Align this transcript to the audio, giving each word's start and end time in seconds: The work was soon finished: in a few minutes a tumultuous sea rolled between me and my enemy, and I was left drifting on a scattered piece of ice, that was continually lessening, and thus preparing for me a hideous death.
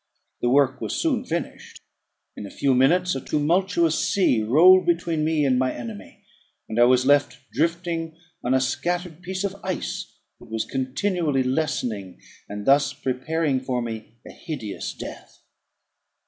The 0.41 0.49
work 0.49 0.81
was 0.81 0.95
soon 0.95 1.23
finished: 1.25 1.79
in 2.35 2.47
a 2.47 2.49
few 2.49 2.73
minutes 2.73 3.13
a 3.13 3.21
tumultuous 3.21 3.99
sea 3.99 4.41
rolled 4.41 4.83
between 4.87 5.23
me 5.23 5.45
and 5.45 5.59
my 5.59 5.71
enemy, 5.75 6.23
and 6.67 6.79
I 6.79 6.85
was 6.85 7.05
left 7.05 7.37
drifting 7.53 8.17
on 8.43 8.55
a 8.55 8.61
scattered 8.61 9.21
piece 9.21 9.43
of 9.43 9.55
ice, 9.63 10.11
that 10.39 10.49
was 10.49 10.65
continually 10.65 11.43
lessening, 11.43 12.19
and 12.49 12.65
thus 12.65 12.93
preparing 12.93 13.59
for 13.59 13.79
me 13.79 14.17
a 14.27 14.31
hideous 14.31 14.91
death. 14.95 15.43